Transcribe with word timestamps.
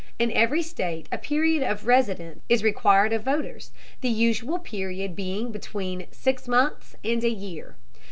In 0.17 0.31
every 0.31 0.63
state 0.63 1.07
a 1.11 1.19
period 1.19 1.61
of 1.61 1.85
residence 1.85 2.41
is 2.49 2.63
required 2.63 3.13
of 3.13 3.21
voters, 3.21 3.69
the 4.01 4.09
usual 4.09 4.57
period 4.57 5.15
being 5.15 5.51
between 5.51 6.07
six 6.09 6.47
months 6.47 6.95
and 7.03 7.23
a 7.23 7.29
year. 7.29 7.75